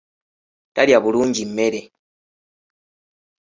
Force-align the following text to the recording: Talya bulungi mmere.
Talya 0.75 0.97
bulungi 1.03 1.43
mmere. 1.49 1.81